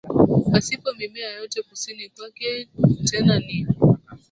[0.51, 2.69] pasipo mimea yote Kusini kwake
[3.05, 3.67] tena ni